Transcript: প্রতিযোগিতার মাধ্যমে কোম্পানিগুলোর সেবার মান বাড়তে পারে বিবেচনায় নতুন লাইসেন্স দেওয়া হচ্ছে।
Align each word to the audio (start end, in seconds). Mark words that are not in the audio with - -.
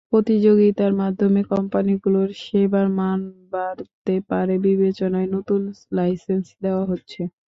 প্রতিযোগিতার 0.09 0.93
মাধ্যমে 1.01 1.41
কোম্পানিগুলোর 1.51 2.29
সেবার 2.43 2.87
মান 2.97 3.19
বাড়তে 3.51 4.15
পারে 4.29 4.55
বিবেচনায় 4.65 5.29
নতুন 5.35 5.61
লাইসেন্স 5.91 6.45
দেওয়া 6.63 6.83
হচ্ছে। 6.85 7.21